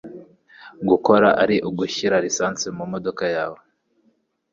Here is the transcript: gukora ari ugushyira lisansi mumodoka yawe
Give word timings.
gukora 0.89 1.27
ari 1.43 1.55
ugushyira 1.69 2.15
lisansi 2.25 2.67
mumodoka 2.77 3.25
yawe 3.35 3.59